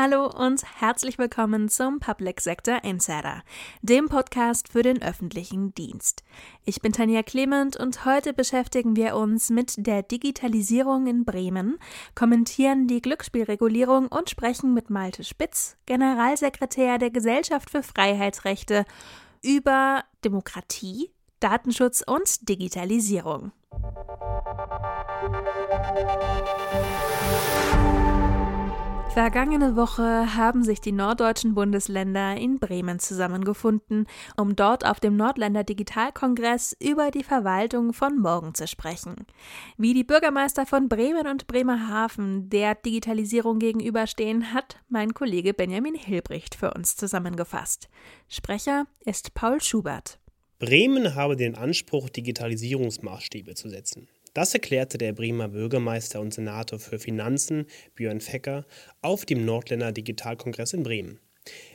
Hallo 0.00 0.26
und 0.28 0.62
herzlich 0.80 1.18
willkommen 1.18 1.68
zum 1.68 1.98
Public 1.98 2.40
Sector 2.40 2.84
Insider, 2.84 3.42
dem 3.82 4.08
Podcast 4.08 4.68
für 4.68 4.84
den 4.84 5.02
öffentlichen 5.02 5.74
Dienst. 5.74 6.22
Ich 6.64 6.80
bin 6.80 6.92
Tanja 6.92 7.24
Clement 7.24 7.76
und 7.76 8.04
heute 8.04 8.32
beschäftigen 8.32 8.94
wir 8.94 9.16
uns 9.16 9.50
mit 9.50 9.74
der 9.76 10.04
Digitalisierung 10.04 11.08
in 11.08 11.24
Bremen, 11.24 11.80
kommentieren 12.14 12.86
die 12.86 13.02
Glücksspielregulierung 13.02 14.06
und 14.06 14.30
sprechen 14.30 14.72
mit 14.72 14.88
Malte 14.88 15.24
Spitz, 15.24 15.76
Generalsekretär 15.86 16.98
der 16.98 17.10
Gesellschaft 17.10 17.68
für 17.68 17.82
Freiheitsrechte, 17.82 18.84
über 19.42 20.04
Demokratie, 20.24 21.10
Datenschutz 21.40 22.04
und 22.06 22.48
Digitalisierung. 22.48 23.50
Vergangene 29.18 29.74
Woche 29.74 30.36
haben 30.36 30.62
sich 30.62 30.80
die 30.80 30.92
norddeutschen 30.92 31.56
Bundesländer 31.56 32.36
in 32.36 32.60
Bremen 32.60 33.00
zusammengefunden, 33.00 34.06
um 34.36 34.54
dort 34.54 34.86
auf 34.86 35.00
dem 35.00 35.16
Nordländer 35.16 35.64
Digitalkongress 35.64 36.76
über 36.78 37.10
die 37.10 37.24
Verwaltung 37.24 37.92
von 37.92 38.16
morgen 38.20 38.54
zu 38.54 38.68
sprechen. 38.68 39.26
Wie 39.76 39.92
die 39.92 40.04
Bürgermeister 40.04 40.66
von 40.66 40.88
Bremen 40.88 41.26
und 41.26 41.48
Bremerhaven 41.48 42.48
der 42.48 42.76
Digitalisierung 42.76 43.58
gegenüberstehen, 43.58 44.54
hat 44.54 44.76
mein 44.88 45.12
Kollege 45.14 45.52
Benjamin 45.52 45.96
Hilbricht 45.96 46.54
für 46.54 46.72
uns 46.74 46.94
zusammengefasst. 46.94 47.88
Sprecher 48.28 48.86
ist 49.04 49.34
Paul 49.34 49.60
Schubert. 49.60 50.20
Bremen 50.60 51.16
habe 51.16 51.34
den 51.34 51.56
Anspruch, 51.56 52.08
Digitalisierungsmaßstäbe 52.08 53.56
zu 53.56 53.68
setzen. 53.68 54.06
Das 54.38 54.54
erklärte 54.54 54.98
der 54.98 55.12
Bremer 55.14 55.48
Bürgermeister 55.48 56.20
und 56.20 56.32
Senator 56.32 56.78
für 56.78 57.00
Finanzen 57.00 57.66
Björn 57.96 58.20
Fecker 58.20 58.64
auf 59.02 59.26
dem 59.26 59.44
Nordländer 59.44 59.90
Digitalkongress 59.90 60.74
in 60.74 60.84
Bremen. 60.84 61.18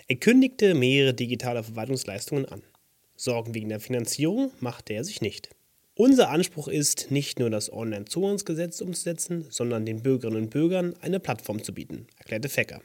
Er 0.08 0.16
kündigte 0.16 0.74
mehrere 0.74 1.14
digitale 1.14 1.62
Verwaltungsleistungen 1.62 2.46
an. 2.46 2.64
Sorgen 3.18 3.54
wegen 3.54 3.68
der 3.68 3.82
Finanzierung 3.82 4.54
machte 4.62 4.94
er 4.94 5.04
sich 5.04 5.20
nicht. 5.20 5.50
Unser 5.96 6.30
Anspruch 6.30 6.70
ist, 6.70 7.12
nicht 7.12 7.38
nur 7.38 7.50
das 7.50 7.70
Onlinezugangsgesetz 7.70 8.80
umzusetzen, 8.80 9.46
sondern 9.50 9.86
den 9.86 10.02
Bürgerinnen 10.02 10.44
und 10.44 10.50
Bürgern 10.50 10.94
eine 11.02 11.20
Plattform 11.20 11.62
zu 11.62 11.74
bieten, 11.74 12.08
erklärte 12.18 12.48
Fecker. 12.48 12.82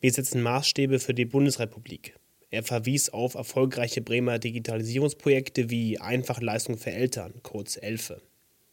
Wir 0.00 0.14
setzen 0.14 0.40
Maßstäbe 0.40 0.98
für 0.98 1.12
die 1.12 1.26
Bundesrepublik. 1.26 2.14
Er 2.48 2.62
verwies 2.62 3.10
auf 3.10 3.34
erfolgreiche 3.34 4.00
Bremer 4.00 4.38
Digitalisierungsprojekte 4.38 5.68
wie 5.68 6.00
Einfache 6.00 6.42
Leistung 6.42 6.78
für 6.78 6.92
Eltern, 6.92 7.34
kurz 7.42 7.76
ELFE. 7.76 8.22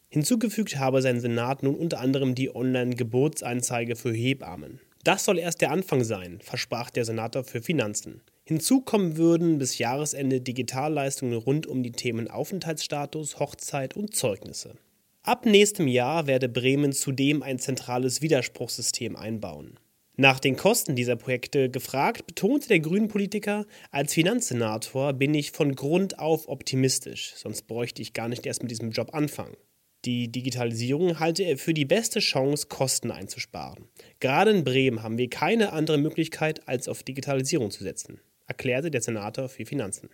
Hinzugefügt 0.09 0.77
habe 0.77 1.01
sein 1.01 1.19
Senat 1.19 1.63
nun 1.63 1.75
unter 1.75 1.99
anderem 1.99 2.33
die 2.33 2.55
Online-Geburtsanzeige 2.55 3.95
für 3.95 4.13
Hebammen. 4.13 4.79
Das 5.03 5.25
soll 5.25 5.39
erst 5.39 5.61
der 5.61 5.71
Anfang 5.71 6.03
sein, 6.03 6.39
versprach 6.41 6.89
der 6.89 7.05
Senator 7.05 7.43
für 7.43 7.61
Finanzen. 7.61 8.21
Hinzu 8.45 8.81
kommen 8.81 9.17
würden 9.17 9.57
bis 9.57 9.77
Jahresende 9.77 10.39
Digitalleistungen 10.39 11.37
rund 11.37 11.67
um 11.67 11.83
die 11.83 11.91
Themen 11.91 12.29
Aufenthaltsstatus, 12.29 13.39
Hochzeit 13.39 13.95
und 13.97 14.15
Zeugnisse. 14.15 14.75
Ab 15.23 15.45
nächstem 15.45 15.89
Jahr 15.89 16.27
werde 16.27 16.47
Bremen 16.47 16.93
zudem 16.93 17.43
ein 17.43 17.59
zentrales 17.59 18.21
Widerspruchssystem 18.21 19.17
einbauen. 19.17 19.77
Nach 20.15 20.39
den 20.39 20.55
Kosten 20.55 20.95
dieser 20.95 21.17
Projekte 21.17 21.69
gefragt, 21.69 22.25
betonte 22.25 22.69
der 22.69 22.79
Grünen-Politiker, 22.79 23.65
als 23.91 24.13
Finanzsenator 24.13 25.11
bin 25.11 25.33
ich 25.33 25.51
von 25.51 25.75
Grund 25.75 26.17
auf 26.17 26.47
optimistisch, 26.47 27.33
sonst 27.35 27.67
bräuchte 27.67 28.01
ich 28.01 28.13
gar 28.13 28.29
nicht 28.29 28.45
erst 28.45 28.63
mit 28.63 28.71
diesem 28.71 28.91
Job 28.91 29.13
anfangen. 29.13 29.57
Die 30.07 30.31
Digitalisierung 30.31 31.19
halte 31.19 31.43
er 31.43 31.57
für 31.57 31.73
die 31.73 31.83
beste 31.83 32.21
Chance, 32.21 32.67
Kosten 32.69 33.11
einzusparen. 33.11 33.89
Gerade 34.21 34.51
in 34.51 34.63
Bremen 34.63 35.03
haben 35.03 35.17
wir 35.17 35.29
keine 35.29 35.73
andere 35.73 35.97
Möglichkeit, 35.97 36.65
als 36.65 36.87
auf 36.87 37.03
Digitalisierung 37.03 37.71
zu 37.71 37.83
setzen, 37.83 38.21
erklärte 38.45 38.89
der 38.89 39.01
Senator 39.01 39.49
für 39.49 39.65
Finanzen. 39.65 40.09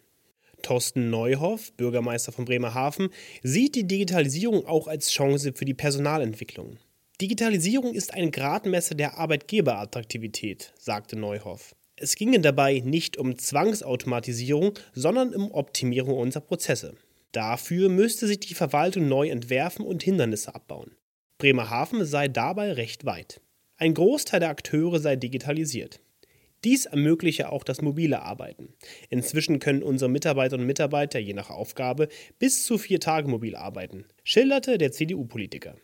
Thorsten 0.63 1.11
Neuhoff, 1.11 1.73
Bürgermeister 1.73 2.31
von 2.31 2.45
Bremerhaven, 2.45 3.09
sieht 3.43 3.75
die 3.75 3.85
Digitalisierung 3.85 4.65
auch 4.65 4.87
als 4.87 5.11
Chance 5.11 5.53
für 5.53 5.65
die 5.65 5.75
Personalentwicklung. 5.75 6.77
Digitalisierung 7.21 7.93
ist 7.93 8.15
ein 8.15 8.31
Gradmesser 8.31 8.95
der 8.95 9.19
Arbeitgeberattraktivität, 9.19 10.73
sagte 10.79 11.17
Neuhoff. 11.17 11.75
Es 11.97 12.15
ginge 12.15 12.39
dabei 12.39 12.79
nicht 12.83 13.17
um 13.17 13.37
Zwangsautomatisierung, 13.37 14.73
sondern 14.95 15.35
um 15.35 15.51
Optimierung 15.51 16.17
unserer 16.17 16.41
Prozesse. 16.41 16.95
Dafür 17.33 17.89
müsste 17.89 18.27
sich 18.27 18.39
die 18.39 18.53
Verwaltung 18.53 19.07
neu 19.07 19.27
entwerfen 19.27 19.85
und 19.85 20.03
Hindernisse 20.03 20.53
abbauen. 20.53 20.91
Bremerhaven 21.39 22.05
sei 22.05 22.27
dabei 22.27 22.71
recht 22.71 23.05
weit. 23.05 23.41
Ein 23.75 23.95
Großteil 23.95 24.39
der 24.39 24.49
Akteure 24.49 24.99
sei 24.99 25.15
digitalisiert. 25.15 25.99
Dies 26.63 26.85
ermögliche 26.85 27.51
auch 27.51 27.63
das 27.63 27.81
mobile 27.81 28.21
Arbeiten. 28.21 28.73
Inzwischen 29.09 29.59
können 29.59 29.83
unsere 29.83 30.09
Mitarbeiterinnen 30.09 30.63
und 30.63 30.67
Mitarbeiter 30.67 31.19
je 31.19 31.33
nach 31.33 31.49
Aufgabe 31.49 32.07
bis 32.39 32.65
zu 32.65 32.77
vier 32.77 32.99
Tage 32.99 33.27
mobil 33.27 33.55
arbeiten, 33.55 34.05
schilderte 34.23 34.77
der 34.77 34.91
CDU-Politiker. 34.91 35.75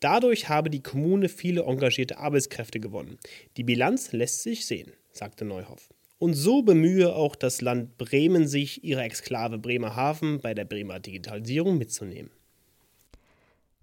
Dadurch 0.00 0.48
habe 0.48 0.70
die 0.70 0.82
Kommune 0.82 1.28
viele 1.28 1.64
engagierte 1.64 2.18
Arbeitskräfte 2.18 2.80
gewonnen. 2.80 3.18
Die 3.56 3.64
Bilanz 3.64 4.12
lässt 4.12 4.42
sich 4.42 4.66
sehen, 4.66 4.92
sagte 5.10 5.44
Neuhoff. 5.44 5.90
Und 6.22 6.34
so 6.34 6.62
bemühe 6.62 7.12
auch 7.16 7.34
das 7.34 7.60
Land 7.62 7.98
Bremen 7.98 8.46
sich, 8.46 8.84
ihre 8.84 9.02
Exklave 9.02 9.58
Bremerhaven 9.58 10.40
bei 10.40 10.54
der 10.54 10.64
Bremer 10.64 11.00
Digitalisierung 11.00 11.78
mitzunehmen. 11.78 12.30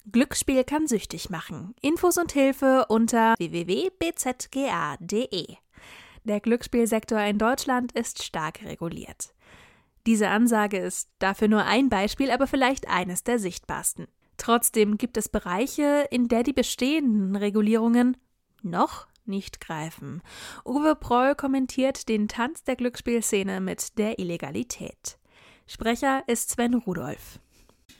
Glücksspiel 0.09 0.63
kann 0.63 0.87
süchtig 0.87 1.29
machen. 1.29 1.75
Infos 1.81 2.17
und 2.17 2.31
Hilfe 2.31 2.85
unter 2.87 3.35
www.bzga.de. 3.37 3.87
Der 6.23 6.39
Glücksspielsektor 6.39 7.19
in 7.19 7.39
Deutschland 7.39 7.91
ist 7.91 8.23
stark 8.23 8.63
reguliert. 8.63 9.33
Diese 10.07 10.29
Ansage 10.29 10.77
ist 10.77 11.09
dafür 11.19 11.49
nur 11.49 11.65
ein 11.65 11.89
Beispiel, 11.89 12.31
aber 12.31 12.47
vielleicht 12.47 12.87
eines 12.87 13.25
der 13.25 13.39
sichtbarsten. 13.39 14.07
Trotzdem 14.37 14.97
gibt 14.97 15.17
es 15.17 15.27
Bereiche, 15.27 16.07
in 16.09 16.29
der 16.29 16.43
die 16.43 16.53
bestehenden 16.53 17.35
Regulierungen 17.35 18.15
noch 18.61 19.09
nicht 19.29 19.61
greifen. 19.61 20.21
Uwe 20.65 20.95
Proll 20.95 21.35
kommentiert 21.35 22.09
den 22.09 22.27
Tanz 22.27 22.63
der 22.63 22.75
Glücksspielszene 22.75 23.61
mit 23.61 23.97
der 23.97 24.19
Illegalität. 24.19 25.17
Sprecher 25.67 26.23
ist 26.27 26.49
Sven 26.49 26.73
Rudolph. 26.73 27.39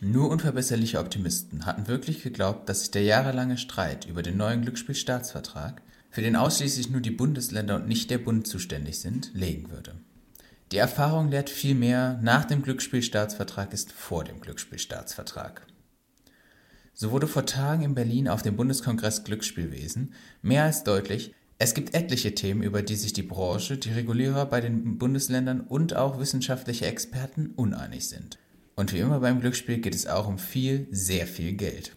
Nur 0.02 0.30
unverbesserliche 0.30 1.00
Optimisten 1.00 1.66
hatten 1.66 1.88
wirklich 1.88 2.24
geglaubt, 2.24 2.70
dass 2.70 2.82
sich 2.82 2.92
der 2.92 3.04
jahrelange 3.04 3.58
Streit 3.58 4.06
über 4.06 4.24
den 4.24 4.38
neuen 4.38 4.62
Glücksspielstaatsvertrag, 4.62 5.82
für 6.10 6.22
den 6.22 6.36
ausschließlich 6.36 6.90
nur 6.90 7.02
die 7.02 7.12
Bundesländer 7.12 7.76
und 7.76 7.88
nicht 7.88 8.10
der 8.10 8.18
Bund 8.18 8.48
zuständig 8.48 9.00
sind, 9.00 9.32
legen 9.34 9.70
würde. 9.72 9.96
Die 10.72 10.78
Erfahrung 10.78 11.30
lehrt 11.30 11.50
vielmehr, 11.50 12.20
nach 12.22 12.46
dem 12.46 12.62
Glücksspielstaatsvertrag 12.62 13.74
ist 13.74 13.92
vor 13.92 14.24
dem 14.24 14.40
Glücksspielstaatsvertrag. 14.40 15.66
So 17.02 17.12
wurde 17.12 17.28
vor 17.28 17.46
Tagen 17.46 17.84
in 17.84 17.96
Berlin 17.96 18.28
auf 18.28 18.42
dem 18.42 18.58
Bundeskongress 18.58 19.24
Glücksspielwesen 19.24 20.12
mehr 20.42 20.66
als 20.66 20.84
deutlich, 20.84 21.34
es 21.58 21.74
gibt 21.74 21.94
etliche 21.94 22.36
Themen, 22.36 22.62
über 22.62 22.82
die 22.82 22.98
sich 22.98 23.14
die 23.14 23.24
Branche, 23.24 23.78
die 23.78 23.94
Regulierer 23.94 24.46
bei 24.46 24.60
den 24.60 24.98
Bundesländern 24.98 25.62
und 25.62 25.96
auch 25.96 26.20
wissenschaftliche 26.20 26.88
Experten 26.88 27.54
uneinig 27.56 28.10
sind. 28.10 28.38
Und 28.76 28.92
wie 28.92 29.00
immer 29.00 29.22
beim 29.22 29.40
Glücksspiel 29.40 29.78
geht 29.78 29.96
es 29.96 30.08
auch 30.08 30.28
um 30.28 30.38
viel, 30.38 30.90
sehr 30.92 31.26
viel 31.26 31.54
Geld. 31.54 31.96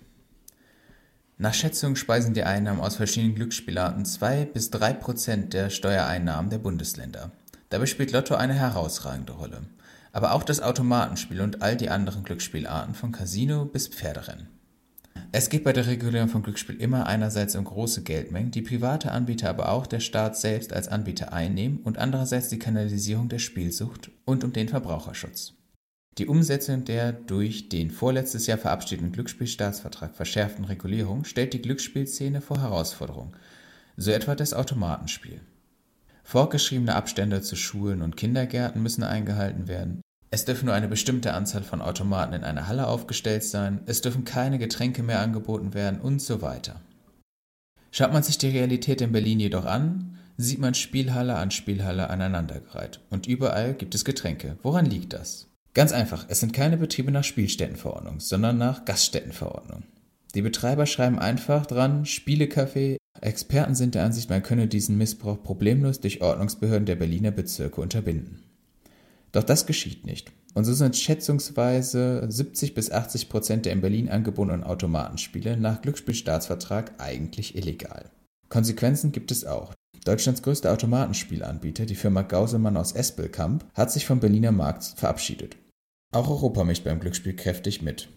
Nach 1.36 1.52
Schätzungen 1.52 1.96
speisen 1.96 2.32
die 2.32 2.44
Einnahmen 2.44 2.80
aus 2.80 2.94
verschiedenen 2.94 3.34
Glücksspielarten 3.34 4.04
2 4.04 4.44
bis 4.44 4.70
3 4.70 4.92
Prozent 4.92 5.52
der 5.52 5.70
Steuereinnahmen 5.70 6.48
der 6.48 6.58
Bundesländer. 6.58 7.32
Dabei 7.70 7.86
spielt 7.86 8.12
Lotto 8.12 8.36
eine 8.36 8.54
herausragende 8.54 9.32
Rolle. 9.32 9.62
Aber 10.12 10.32
auch 10.32 10.44
das 10.44 10.60
Automatenspiel 10.60 11.40
und 11.40 11.60
all 11.60 11.76
die 11.76 11.90
anderen 11.90 12.22
Glücksspielarten 12.22 12.94
von 12.94 13.10
Casino 13.10 13.64
bis 13.64 13.88
Pferderennen. 13.88 14.51
Es 15.34 15.48
geht 15.48 15.64
bei 15.64 15.72
der 15.72 15.86
Regulierung 15.86 16.28
von 16.28 16.42
Glücksspiel 16.42 16.76
immer 16.76 17.06
einerseits 17.06 17.56
um 17.56 17.64
große 17.64 18.02
Geldmengen, 18.02 18.50
die 18.50 18.60
private 18.60 19.12
Anbieter, 19.12 19.48
aber 19.48 19.70
auch 19.70 19.86
der 19.86 20.00
Staat 20.00 20.36
selbst 20.36 20.74
als 20.74 20.88
Anbieter 20.88 21.32
einnehmen 21.32 21.78
und 21.78 21.96
andererseits 21.96 22.50
die 22.50 22.58
Kanalisierung 22.58 23.30
der 23.30 23.38
Spielsucht 23.38 24.10
und 24.26 24.44
um 24.44 24.52
den 24.52 24.68
Verbraucherschutz. 24.68 25.54
Die 26.18 26.26
Umsetzung 26.26 26.84
der 26.84 27.12
durch 27.12 27.70
den 27.70 27.90
vorletztes 27.90 28.46
Jahr 28.46 28.58
verabschiedeten 28.58 29.12
Glücksspielstaatsvertrag 29.12 30.14
verschärften 30.14 30.66
Regulierung 30.66 31.24
stellt 31.24 31.54
die 31.54 31.62
Glücksspielszene 31.62 32.42
vor 32.42 32.60
Herausforderungen, 32.60 33.32
so 33.96 34.10
etwa 34.10 34.34
das 34.34 34.52
Automatenspiel. 34.52 35.40
Vorgeschriebene 36.24 36.94
Abstände 36.94 37.40
zu 37.40 37.56
Schulen 37.56 38.02
und 38.02 38.18
Kindergärten 38.18 38.82
müssen 38.82 39.02
eingehalten 39.02 39.66
werden, 39.66 40.02
es 40.32 40.46
dürfen 40.46 40.64
nur 40.64 40.74
eine 40.74 40.88
bestimmte 40.88 41.34
Anzahl 41.34 41.62
von 41.62 41.82
Automaten 41.82 42.32
in 42.32 42.42
einer 42.42 42.66
Halle 42.66 42.86
aufgestellt 42.86 43.44
sein, 43.44 43.80
es 43.84 44.00
dürfen 44.00 44.24
keine 44.24 44.58
Getränke 44.58 45.02
mehr 45.02 45.20
angeboten 45.20 45.74
werden 45.74 46.00
und 46.00 46.22
so 46.22 46.40
weiter. 46.40 46.80
Schaut 47.90 48.14
man 48.14 48.22
sich 48.22 48.38
die 48.38 48.48
Realität 48.48 49.02
in 49.02 49.12
Berlin 49.12 49.40
jedoch 49.40 49.66
an, 49.66 50.16
sieht 50.38 50.58
man 50.58 50.72
Spielhalle 50.72 51.36
an 51.36 51.50
Spielhalle 51.50 52.08
aneinandergereiht. 52.08 53.00
Und 53.10 53.26
überall 53.26 53.74
gibt 53.74 53.94
es 53.94 54.06
Getränke. 54.06 54.56
Woran 54.62 54.86
liegt 54.86 55.12
das? 55.12 55.48
Ganz 55.74 55.92
einfach, 55.92 56.24
es 56.28 56.40
sind 56.40 56.54
keine 56.54 56.78
Betriebe 56.78 57.10
nach 57.10 57.24
Spielstättenverordnung, 57.24 58.18
sondern 58.18 58.56
nach 58.56 58.86
Gaststättenverordnung. 58.86 59.82
Die 60.34 60.40
Betreiber 60.40 60.86
schreiben 60.86 61.18
einfach 61.18 61.66
dran 61.66 62.06
Spielecafé, 62.06 62.96
Experten 63.20 63.74
sind 63.74 63.94
der 63.94 64.04
Ansicht, 64.04 64.30
man 64.30 64.42
könne 64.42 64.66
diesen 64.66 64.96
Missbrauch 64.96 65.42
problemlos 65.42 66.00
durch 66.00 66.22
Ordnungsbehörden 66.22 66.86
der 66.86 66.96
Berliner 66.96 67.32
Bezirke 67.32 67.82
unterbinden. 67.82 68.42
Doch 69.32 69.42
das 69.42 69.66
geschieht 69.66 70.06
nicht. 70.06 70.30
Und 70.54 70.64
so 70.64 70.74
sind 70.74 70.96
schätzungsweise 70.96 72.26
70 72.28 72.74
bis 72.74 72.90
80 72.90 73.30
Prozent 73.30 73.64
der 73.64 73.72
in 73.72 73.80
Berlin 73.80 74.10
angebotenen 74.10 74.64
Automatenspiele 74.64 75.56
nach 75.56 75.80
Glücksspielstaatsvertrag 75.80 76.92
eigentlich 76.98 77.56
illegal. 77.56 78.10
Konsequenzen 78.50 79.12
gibt 79.12 79.30
es 79.30 79.46
auch. 79.46 79.72
Deutschlands 80.04 80.42
größter 80.42 80.72
Automatenspielanbieter, 80.72 81.86
die 81.86 81.94
Firma 81.94 82.22
Gauselmann 82.22 82.76
aus 82.76 82.92
Espelkamp, 82.92 83.64
hat 83.74 83.90
sich 83.90 84.04
vom 84.04 84.20
Berliner 84.20 84.52
Markt 84.52 84.84
verabschiedet. 84.96 85.56
Auch 86.12 86.28
Europa 86.28 86.64
mischt 86.64 86.84
beim 86.84 87.00
Glücksspiel 87.00 87.34
kräftig 87.34 87.80
mit. 87.80 88.08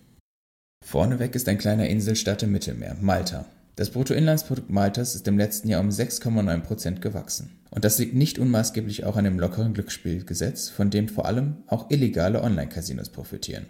Vorneweg 0.84 1.36
ist 1.36 1.48
ein 1.48 1.58
kleiner 1.58 1.88
Inselstaat 1.88 2.44
im 2.44 2.52
Mittelmeer, 2.52 2.98
Malta. 3.00 3.46
Das 3.76 3.90
Bruttoinlandsprodukt 3.90 4.70
Maltas 4.70 5.16
ist 5.16 5.28
im 5.28 5.38
letzten 5.38 5.68
Jahr 5.68 5.82
um 5.82 5.90
6,9 5.90 6.62
Prozent 6.62 7.02
gewachsen. 7.02 7.60
Und 7.72 7.84
das 7.84 8.00
liegt 8.00 8.16
nicht 8.16 8.40
unmaßgeblich 8.40 9.04
auch 9.04 9.18
an 9.18 9.26
dem 9.26 9.38
lockeren 9.38 9.74
Glücksspielgesetz, 9.74 10.70
von 10.70 10.90
dem 10.90 11.10
vor 11.10 11.26
allem 11.26 11.58
auch 11.68 11.92
illegale 11.92 12.42
Online-Casinos 12.42 13.10
profitieren. 13.10 13.66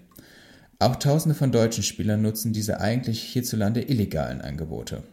Auch 0.77 0.97
Tausende 0.97 1.33
von 1.33 1.51
deutschen 1.51 1.83
Spielern 1.83 2.21
nutzen 2.21 2.53
diese 2.53 2.81
eigentlich 2.81 3.19
hierzulande 3.21 3.81
illegalen 3.81 4.41
Angebote. 4.41 5.03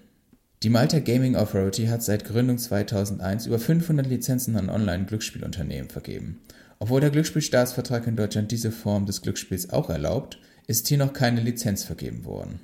Die 0.62 0.68
Malta 0.68 0.98
Gaming 0.98 1.36
Authority 1.36 1.86
hat 1.86 2.02
seit 2.02 2.26
Gründung 2.26 2.58
2001 2.58 3.46
über 3.46 3.58
500 3.58 4.06
Lizenzen 4.06 4.56
an 4.56 4.68
Online-Glücksspielunternehmen 4.68 5.88
vergeben. 5.88 6.40
Obwohl 6.78 7.00
der 7.00 7.10
Glücksspielstaatsvertrag 7.10 8.06
in 8.06 8.16
Deutschland 8.16 8.52
diese 8.52 8.70
Form 8.70 9.06
des 9.06 9.22
Glücksspiels 9.22 9.70
auch 9.70 9.88
erlaubt, 9.88 10.38
ist 10.66 10.86
hier 10.88 10.98
noch 10.98 11.14
keine 11.14 11.40
Lizenz 11.40 11.82
vergeben 11.82 12.24
worden. 12.24 12.60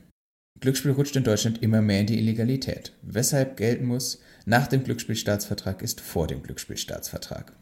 Glücksspiel 0.61 0.93
rutscht 0.93 1.17
in 1.17 1.25
Deutschland 1.25 1.63
immer 1.63 1.83
mehr 1.83 2.01
in 2.01 2.07
die 2.07 2.19
Illegalität. 2.19 2.93
Weshalb 3.03 3.57
gelten 3.57 3.87
muss, 3.87 4.21
nach 4.45 4.67
dem 4.67 4.83
Glücksspielstaatsvertrag 4.83 5.83
ist 5.83 6.01
vor 6.01 6.27
dem 6.27 6.43
Glücksspielstaatsvertrag. 6.43 7.53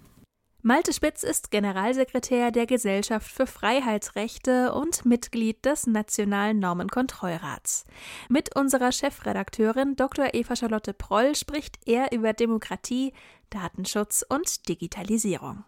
Malte 0.62 0.93
Spitz 0.93 1.22
ist 1.22 1.52
Generalsekretär 1.52 2.50
der 2.50 2.66
Gesellschaft 2.66 3.31
für 3.31 3.46
Freiheitsrechte 3.46 4.72
und 4.72 5.04
Mitglied 5.04 5.64
des 5.64 5.87
Nationalen 5.87 6.58
Normenkontrollrats. 6.58 7.84
Mit 8.28 8.56
unserer 8.56 8.90
Chefredakteurin 8.90 9.94
Dr. 9.94 10.34
Eva 10.34 10.56
Charlotte 10.56 10.93
Proll 10.93 11.37
spricht 11.37 11.78
er 11.87 12.10
über 12.10 12.32
Demokratie, 12.32 13.12
Datenschutz 13.50 14.25
und 14.28 14.69
Digitalisierung. 14.69 15.62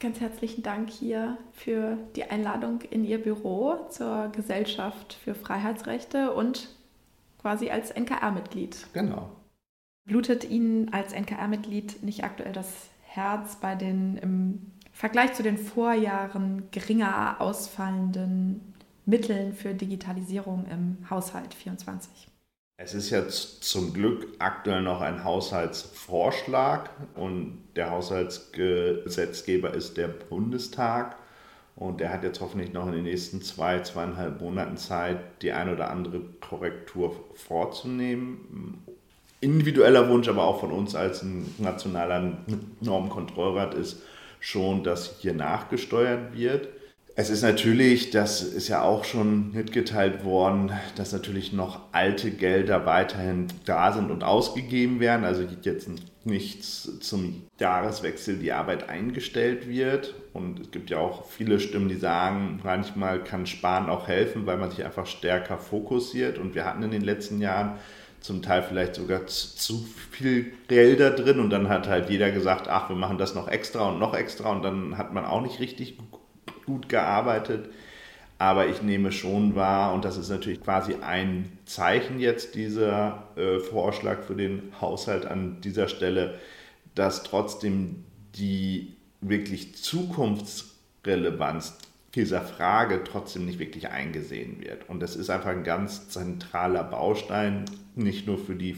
Ganz 0.00 0.20
herzlichen 0.20 0.62
Dank 0.62 0.90
hier 0.90 1.38
für 1.52 1.96
die 2.16 2.24
Einladung 2.24 2.82
in 2.82 3.04
Ihr 3.04 3.22
Büro 3.22 3.76
zur 3.90 4.28
Gesellschaft 4.28 5.14
für 5.14 5.34
Freiheitsrechte 5.34 6.32
und 6.32 6.68
quasi 7.40 7.70
als 7.70 7.90
NKR-Mitglied. 7.90 8.88
Genau. 8.92 9.30
Blutet 10.04 10.44
Ihnen 10.44 10.92
als 10.92 11.12
NKR-Mitglied 11.12 12.02
nicht 12.02 12.24
aktuell 12.24 12.52
das 12.52 12.90
Herz 13.04 13.56
bei 13.56 13.74
den 13.74 14.16
im 14.16 14.70
Vergleich 14.92 15.34
zu 15.34 15.42
den 15.42 15.58
Vorjahren 15.58 16.68
geringer 16.70 17.40
ausfallenden 17.40 18.74
Mitteln 19.06 19.52
für 19.52 19.74
Digitalisierung 19.74 20.66
im 20.66 20.98
Haushalt 21.10 21.54
24? 21.54 22.28
Es 22.76 22.92
ist 22.92 23.10
jetzt 23.10 23.62
zum 23.62 23.92
Glück 23.92 24.26
aktuell 24.40 24.82
noch 24.82 25.00
ein 25.00 25.22
Haushaltsvorschlag 25.22 26.90
und 27.14 27.62
der 27.76 27.90
Haushaltsgesetzgeber 27.90 29.72
ist 29.72 29.96
der 29.96 30.08
Bundestag 30.08 31.14
und 31.76 32.00
der 32.00 32.12
hat 32.12 32.24
jetzt 32.24 32.40
hoffentlich 32.40 32.72
noch 32.72 32.88
in 32.88 32.94
den 32.94 33.04
nächsten 33.04 33.42
zwei, 33.42 33.78
zweieinhalb 33.78 34.40
Monaten 34.40 34.76
Zeit, 34.76 35.20
die 35.42 35.52
ein 35.52 35.72
oder 35.72 35.88
andere 35.88 36.20
Korrektur 36.40 37.14
vorzunehmen. 37.34 38.82
Individueller 39.40 40.08
Wunsch, 40.08 40.26
aber 40.26 40.42
auch 40.42 40.58
von 40.58 40.72
uns 40.72 40.96
als 40.96 41.24
nationaler 41.58 42.38
Normenkontrollrat 42.80 43.74
ist 43.74 44.02
schon, 44.40 44.82
dass 44.82 45.20
hier 45.20 45.34
nachgesteuert 45.34 46.36
wird. 46.36 46.68
Es 47.16 47.30
ist 47.30 47.42
natürlich, 47.42 48.10
das 48.10 48.42
ist 48.42 48.66
ja 48.66 48.82
auch 48.82 49.04
schon 49.04 49.52
mitgeteilt 49.52 50.24
worden, 50.24 50.72
dass 50.96 51.12
natürlich 51.12 51.52
noch 51.52 51.80
alte 51.92 52.32
Gelder 52.32 52.86
weiterhin 52.86 53.46
da 53.66 53.92
sind 53.92 54.10
und 54.10 54.24
ausgegeben 54.24 54.98
werden. 54.98 55.24
Also 55.24 55.44
jetzt 55.62 55.88
nichts 56.24 56.98
zum 56.98 57.44
Jahreswechsel 57.60 58.38
die 58.38 58.50
Arbeit 58.50 58.88
eingestellt 58.88 59.68
wird. 59.68 60.14
Und 60.32 60.58
es 60.58 60.70
gibt 60.72 60.90
ja 60.90 60.98
auch 60.98 61.26
viele 61.26 61.60
Stimmen, 61.60 61.88
die 61.88 61.94
sagen, 61.94 62.58
manchmal 62.64 63.22
kann 63.22 63.46
Sparen 63.46 63.90
auch 63.90 64.08
helfen, 64.08 64.44
weil 64.46 64.56
man 64.56 64.72
sich 64.72 64.84
einfach 64.84 65.06
stärker 65.06 65.58
fokussiert. 65.58 66.38
Und 66.38 66.56
wir 66.56 66.64
hatten 66.64 66.82
in 66.82 66.90
den 66.90 67.02
letzten 67.02 67.40
Jahren 67.40 67.78
zum 68.18 68.42
Teil 68.42 68.64
vielleicht 68.64 68.96
sogar 68.96 69.26
zu 69.28 69.86
viel 70.10 70.52
Gelder 70.66 71.10
drin 71.10 71.38
und 71.38 71.50
dann 71.50 71.68
hat 71.68 71.86
halt 71.86 72.10
jeder 72.10 72.32
gesagt, 72.32 72.68
ach, 72.68 72.88
wir 72.88 72.96
machen 72.96 73.18
das 73.18 73.34
noch 73.34 73.46
extra 73.48 73.90
und 73.90 74.00
noch 74.00 74.14
extra 74.14 74.50
und 74.50 74.62
dann 74.62 74.96
hat 74.96 75.12
man 75.12 75.26
auch 75.26 75.42
nicht 75.42 75.60
richtig 75.60 75.98
gut 76.64 76.88
gearbeitet. 76.88 77.70
Aber 78.38 78.66
ich 78.66 78.82
nehme 78.82 79.12
schon 79.12 79.54
wahr, 79.54 79.94
und 79.94 80.04
das 80.04 80.16
ist 80.16 80.28
natürlich 80.28 80.60
quasi 80.60 80.96
ein 81.00 81.56
Zeichen 81.66 82.18
jetzt, 82.18 82.56
dieser 82.56 83.28
äh, 83.36 83.60
Vorschlag 83.60 84.22
für 84.22 84.34
den 84.34 84.72
Haushalt 84.80 85.24
an 85.24 85.60
dieser 85.60 85.86
Stelle, 85.88 86.40
dass 86.94 87.22
trotzdem 87.22 88.04
die 88.34 88.96
wirklich 89.20 89.76
Zukunftsrelevanz 89.76 91.78
dieser 92.14 92.42
Frage 92.42 93.02
trotzdem 93.04 93.46
nicht 93.46 93.58
wirklich 93.58 93.88
eingesehen 93.88 94.60
wird. 94.60 94.88
Und 94.88 95.00
das 95.00 95.16
ist 95.16 95.30
einfach 95.30 95.50
ein 95.50 95.64
ganz 95.64 96.08
zentraler 96.08 96.84
Baustein, 96.84 97.64
nicht 97.94 98.26
nur 98.26 98.38
für 98.38 98.54
die 98.54 98.74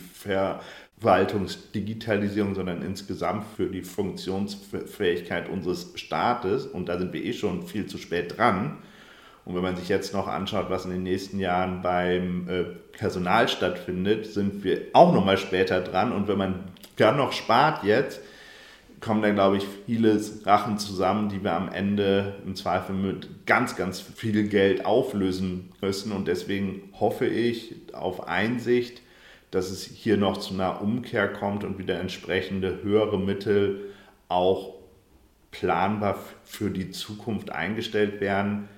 Verwaltungsdigitalisierung, 0.98 2.54
sondern 2.54 2.82
insgesamt 2.82 3.44
für 3.56 3.66
die 3.66 3.82
Funktionsfähigkeit 3.82 5.48
unseres 5.48 5.92
Staates. 5.94 6.66
Und 6.66 6.88
da 6.88 6.98
sind 6.98 7.12
wir 7.12 7.22
eh 7.24 7.32
schon 7.32 7.66
viel 7.66 7.86
zu 7.86 7.98
spät 7.98 8.36
dran. 8.36 8.78
Und 9.44 9.54
wenn 9.54 9.62
man 9.62 9.76
sich 9.76 9.88
jetzt 9.88 10.12
noch 10.12 10.26
anschaut, 10.26 10.70
was 10.70 10.86
in 10.86 10.90
den 10.90 11.04
nächsten 11.04 11.38
Jahren 11.38 11.80
beim 11.80 12.48
äh, 12.48 12.64
Personal 12.96 13.46
stattfindet, 13.48 14.26
sind 14.26 14.64
wir 14.64 14.80
auch 14.92 15.12
noch 15.12 15.24
mal 15.24 15.38
später 15.38 15.80
dran. 15.80 16.12
Und 16.12 16.28
wenn 16.28 16.38
man 16.38 16.64
dann 16.96 17.16
noch 17.16 17.32
spart 17.32 17.84
jetzt, 17.84 18.20
kommen 19.00 19.22
da, 19.22 19.30
glaube 19.30 19.58
ich, 19.58 19.66
viele 19.84 20.18
Sachen 20.18 20.78
zusammen, 20.78 21.28
die 21.28 21.44
wir 21.44 21.52
am 21.52 21.68
Ende 21.68 22.36
im 22.44 22.56
Zweifel 22.56 22.96
mit 22.96 23.46
ganz, 23.46 23.76
ganz 23.76 24.00
viel 24.00 24.48
Geld 24.48 24.84
auflösen 24.84 25.70
müssen. 25.80 26.10
Und 26.10 26.26
deswegen 26.26 26.90
hoffe 26.98 27.26
ich 27.26 27.74
auf 27.92 28.26
Einsicht, 28.26 29.02
dass 29.50 29.70
es 29.70 29.84
hier 29.84 30.16
noch 30.16 30.38
zu 30.38 30.54
einer 30.54 30.82
Umkehr 30.82 31.32
kommt 31.32 31.64
und 31.64 31.78
wieder 31.78 32.00
entsprechende 32.00 32.82
höhere 32.82 33.18
Mittel 33.18 33.92
auch 34.28 34.74
planbar 35.50 36.18
für 36.44 36.70
die 36.70 36.90
Zukunft 36.90 37.50
eingestellt 37.50 38.20
werden, 38.20 38.68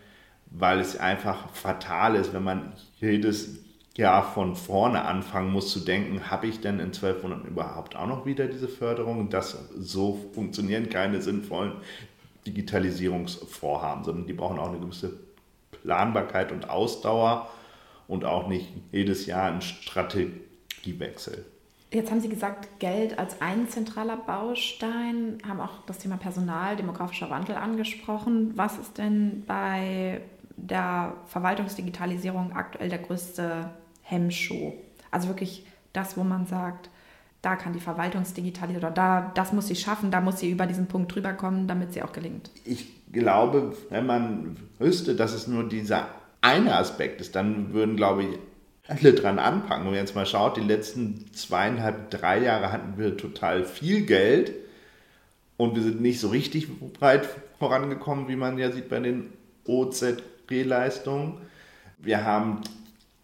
weil 0.51 0.79
es 0.81 0.97
einfach 0.97 1.51
fatal 1.51 2.15
ist, 2.15 2.33
wenn 2.33 2.45
man 2.45 2.73
jedes 3.01 3.65
Jahr 3.97 4.23
von 4.23 4.55
vorne 4.55 5.05
anfangen 5.05 5.51
muss 5.51 5.73
zu 5.73 5.81
denken, 5.81 6.31
habe 6.31 6.47
ich 6.47 6.61
denn 6.61 6.79
in 6.79 6.93
zwölf 6.93 7.23
Monaten 7.23 7.49
überhaupt 7.49 7.97
auch 7.97 8.07
noch 8.07 8.27
wieder 8.27 8.47
diese 8.47 8.69
Förderung? 8.69 9.29
Das 9.29 9.59
so 9.77 10.21
funktionieren 10.33 10.89
keine 10.89 11.21
sinnvollen 11.21 11.73
Digitalisierungsvorhaben, 12.47 14.05
sondern 14.05 14.27
die 14.27 14.33
brauchen 14.35 14.59
auch 14.59 14.69
eine 14.69 14.79
gewisse 14.79 15.19
Planbarkeit 15.73 16.53
und 16.53 16.71
Ausdauer 16.71 17.51
und 18.07 18.25
auch 18.25 18.47
nicht 18.47 18.69
jedes 18.93 19.27
Jahr 19.27 19.51
einen 19.51 19.63
Strategiewechsel. 20.79 21.45
Jetzt 21.91 22.11
haben 22.11 22.21
Sie 22.21 22.29
gesagt, 22.29 22.81
Geld 22.81 23.19
als 23.19 23.41
ein 23.41 23.69
zentraler 23.69 24.19
Baustein, 24.19 25.39
haben 25.49 25.61
auch 25.61 25.87
das 25.87 25.99
Thema 25.99 26.19
Personal, 26.19 26.77
demografischer 26.77 27.31
Wandel 27.31 27.57
angesprochen. 27.57 28.53
Was 28.57 28.79
ist 28.79 28.99
denn 28.99 29.45
bei 29.47 30.21
der 30.59 31.15
Verwaltungsdigitalisierung 31.27 32.53
aktuell 32.53 32.89
der 32.89 32.99
größte 32.99 33.71
Hemmschuh. 34.03 34.73
Also 35.11 35.29
wirklich 35.29 35.65
das, 35.93 36.17
wo 36.17 36.25
man 36.25 36.47
sagt, 36.47 36.91
da 37.43 37.57
kann 37.57 37.73
die 37.73 37.81
Verwaltungsdigitalisierung 37.81 38.89
oder 38.89 38.95
da, 38.95 39.33
das 39.35 39.53
muss 39.53 39.69
sie 39.69 39.77
schaffen, 39.77 40.11
da 40.11 40.21
muss 40.21 40.41
sie 40.41 40.51
über 40.51 40.67
diesen 40.67 40.87
Punkt 40.87 41.15
drüber 41.15 41.33
kommen, 41.33 41.69
damit 41.69 41.93
sie 41.93 42.03
auch 42.03 42.13
gelingt. 42.13 42.51
Ich 42.65 42.89
glaube, 43.13 43.77
wenn 43.91 44.07
man 44.07 44.57
wüsste, 44.79 45.15
dass 45.15 45.33
es 45.33 45.47
nur 45.47 45.69
dieser 45.69 46.09
eine 46.41 46.77
Aspekt 46.77 47.21
ist, 47.21 47.37
dann 47.37 47.73
würden, 47.73 47.97
glaube 47.97 48.25
ich, 48.25 48.39
alle 48.89 49.13
dran 49.13 49.39
anpacken. 49.39 49.85
Wenn 49.85 49.93
man 49.93 50.01
jetzt 50.01 50.15
mal 50.15 50.27
schaut, 50.27 50.57
die 50.57 50.63
letzten 50.63 51.33
zweieinhalb, 51.33 52.11
drei 52.11 52.43
Jahre 52.43 52.73
hatten 52.73 52.95
wir 52.97 53.17
total 53.17 53.65
viel 53.65 54.05
Geld 54.07 54.53
und 55.57 55.77
wir 55.77 55.83
sind 55.83 56.01
nicht 56.01 56.21
so 56.21 56.29
richtig 56.29 56.69
breit 56.95 57.29
vorangekommen, 57.59 58.29
wie 58.29 58.37
man 58.37 58.59
ja 58.59 58.73
sieht 58.73 58.89
bei 58.89 59.01
den 59.01 59.33
OZG-Leistungen. 59.67 61.35
Wir 61.99 62.25
haben 62.25 62.63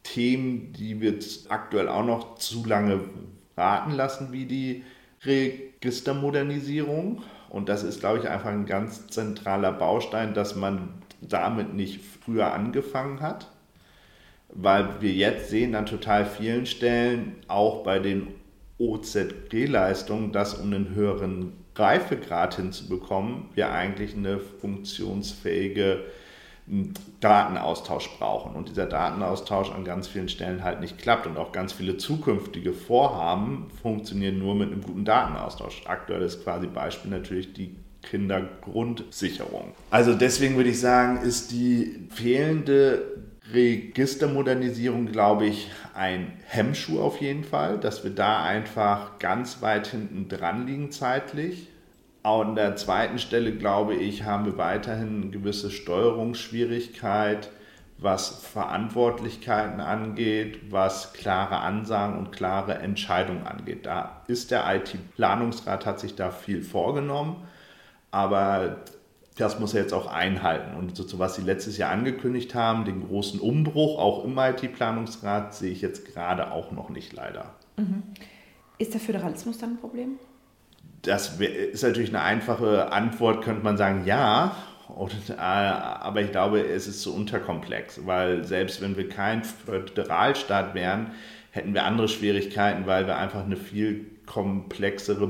Themen, 0.03 0.73
die 0.75 1.01
wir 1.01 1.19
aktuell 1.49 1.89
auch 1.89 2.05
noch 2.05 2.37
zu 2.37 2.65
lange 2.67 3.01
warten 3.55 3.93
lassen, 3.93 4.33
wie 4.33 4.45
die 4.45 4.85
Registermodernisierung. 5.25 7.23
Und 7.49 7.69
das 7.69 7.85
ist, 7.85 8.01
glaube 8.01 8.19
ich, 8.19 8.29
einfach 8.29 8.51
ein 8.51 8.67
ganz 8.67 9.07
zentraler 9.07 9.73
Baustein, 9.73 10.35
dass 10.35 10.57
man 10.57 10.89
damit 11.21 11.73
nicht 11.73 12.03
früher 12.05 12.53
angefangen 12.53 13.21
hat. 13.21 13.51
Weil 14.55 15.01
wir 15.01 15.13
jetzt 15.13 15.51
sehen 15.51 15.75
an 15.75 15.87
total 15.87 16.25
vielen 16.27 16.67
Stellen, 16.67 17.37
auch 17.49 17.83
bei 17.83 17.99
den 17.99 18.29
OZG-Leistung, 18.79 20.33
dass 20.33 20.55
um 20.55 20.73
einen 20.73 20.95
höheren 20.95 21.53
Reifegrad 21.77 22.57
hinzubekommen, 22.57 23.47
wir 23.55 23.73
eigentlich 23.73 24.15
eine 24.15 24.39
funktionsfähige 24.39 26.05
Datenaustausch 27.21 28.09
brauchen 28.19 28.55
und 28.57 28.71
dieser 28.71 28.87
Datenaustausch 28.87 29.71
an 29.71 29.85
ganz 29.85 30.09
vielen 30.09 30.31
Stellen 30.31 30.65
halt 30.65 30.81
nicht 30.81 30.97
klappt 30.97 31.27
und 31.27 31.37
auch 31.37 31.53
ganz 31.53 31.75
viele 31.75 31.99
zukünftige 31.99 32.73
Vorhaben 32.73 33.67
funktionieren 33.83 34.39
nur 34.39 34.55
mit 34.55 34.73
einem 34.73 34.81
guten 34.81 35.05
Datenaustausch. 35.05 35.83
Aktuell 35.85 36.23
ist 36.23 36.43
quasi 36.43 36.67
Beispiel 36.67 37.11
natürlich 37.11 37.53
die 37.53 37.77
Kindergrundsicherung. 38.03 39.73
Also 39.91 40.15
deswegen 40.15 40.57
würde 40.57 40.71
ich 40.71 40.81
sagen, 40.81 41.21
ist 41.21 41.53
die 41.53 42.07
fehlende 42.11 43.03
Registermodernisierung, 43.53 45.07
glaube 45.07 45.47
ich, 45.47 45.71
ein 45.93 46.33
Hemmschuh 46.47 47.01
auf 47.01 47.21
jeden 47.21 47.45
Fall, 47.45 47.79
dass 47.79 48.03
wir 48.03 48.11
da 48.11 48.43
einfach 48.43 49.19
ganz 49.19 49.61
weit 49.61 49.87
hinten 49.89 50.29
dran 50.29 50.67
liegen 50.67 50.91
zeitlich. 50.91 51.69
An 52.23 52.55
der 52.55 52.77
zweiten 52.77 53.19
Stelle, 53.19 53.55
glaube 53.55 53.97
ich, 53.97 54.25
haben 54.25 54.47
wir 54.47 54.57
weiterhin 54.57 55.23
eine 55.23 55.31
gewisse 55.31 55.71
Steuerungsschwierigkeit, 55.71 57.51
was 57.99 58.47
Verantwortlichkeiten 58.47 59.81
angeht, 59.81 60.73
was 60.73 61.13
klare 61.13 61.59
Ansagen 61.59 62.19
und 62.19 62.33
klare 62.33 62.79
Entscheidungen 62.79 63.47
angeht. 63.47 63.85
Da 63.85 64.23
ist 64.27 64.51
der 64.53 64.65
IT-Planungsrat, 64.75 65.85
hat 65.85 66.01
sich 66.01 66.17
da 66.17 66.31
viel 66.31 66.63
vorgenommen, 66.63 67.47
aber 68.11 68.79
das 69.37 69.59
muss 69.59 69.75
er 69.75 69.83
jetzt 69.83 69.93
auch 69.93 70.07
einhalten. 70.07 70.77
Und 70.77 70.97
so, 70.97 71.19
was 71.19 71.35
Sie 71.35 71.43
letztes 71.43 71.77
Jahr 71.77 71.91
angekündigt 71.91 72.55
haben, 72.55 72.85
den 72.85 73.07
großen 73.07 73.41
Umbruch 73.41 73.99
auch 73.99 74.25
im 74.25 74.39
IT-Planungsrat, 74.39 75.55
sehe 75.55 75.73
ich 75.73 75.81
jetzt 75.81 76.13
gerade 76.13 76.53
auch 76.53 76.71
noch 76.71 76.89
nicht 76.89 77.13
leider. 77.13 77.55
Mhm. 77.77 78.05
Ist 78.79 78.95
der 78.95 79.01
Föderalismus 79.01 79.59
dann 79.59 79.71
ein 79.73 79.79
Problem? 79.79 80.19
Das 81.03 81.41
ist 81.41 81.83
natürlich 81.83 82.11
eine 82.11 82.23
einfache 82.23 82.93
Antwort, 82.93 83.45
könnte 83.45 83.65
man 83.65 83.77
sagen, 83.77 84.05
ja. 84.07 84.57
Und, 84.89 85.31
äh, 85.31 85.35
aber 85.37 86.21
ich 86.21 86.31
glaube, 86.31 86.61
es 86.61 86.87
ist 86.87 87.03
zu 87.03 87.15
unterkomplex, 87.15 88.07
weil 88.07 88.45
selbst 88.45 88.81
wenn 88.81 88.97
wir 88.97 89.09
kein 89.09 89.43
Föderalstaat 89.43 90.75
wären, 90.75 91.11
hätten 91.51 91.75
wir 91.75 91.85
andere 91.85 92.09
Schwierigkeiten, 92.09 92.87
weil 92.87 93.07
wir 93.07 93.17
einfach 93.17 93.45
eine 93.45 93.57
viel 93.57 94.07
komplexere 94.27 95.27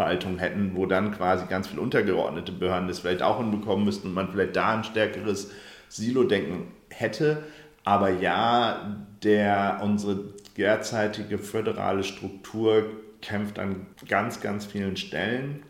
Bundesverwaltung 0.00 0.38
hätten, 0.38 0.72
wo 0.74 0.86
dann 0.86 1.12
quasi 1.12 1.46
ganz 1.46 1.68
viele 1.68 1.82
untergeordnete 1.82 2.52
Behörden 2.52 2.88
das 2.88 3.00
vielleicht 3.00 3.22
auch 3.22 3.38
hinbekommen 3.38 3.84
müssten 3.84 4.08
und 4.08 4.14
man 4.14 4.30
vielleicht 4.30 4.56
da 4.56 4.76
ein 4.76 4.84
stärkeres 4.84 5.50
Silo-Denken 5.88 6.68
hätte. 6.88 7.44
Aber 7.84 8.10
ja, 8.10 8.96
der, 9.22 9.80
unsere 9.82 10.20
derzeitige 10.56 11.38
föderale 11.38 12.04
Struktur 12.04 12.84
kämpft 13.20 13.58
an 13.58 13.86
ganz, 14.08 14.40
ganz 14.40 14.66
vielen 14.66 14.96
Stellen 14.96 15.62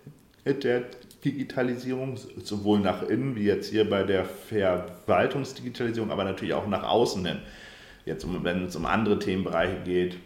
mit 0.45 0.65
der 0.65 0.85
Digitalisierung, 1.25 2.17
sowohl 2.43 2.81
nach 2.81 3.03
innen 3.03 3.37
wie 3.37 3.45
jetzt 3.45 3.71
hier 3.71 3.89
bei 3.89 4.05
der 4.05 4.25
Verwaltungsdigitalisierung, 4.25 6.11
aber 6.11 6.25
natürlich 6.25 6.55
auch 6.55 6.67
nach 6.67 6.85
außen 6.85 7.27
hin. 7.27 7.39
Jetzt, 8.07 8.27
wenn 8.43 8.65
es 8.65 8.77
um 8.77 8.87
andere 8.87 9.19
Themenbereiche 9.19 9.83
geht, 9.85 10.17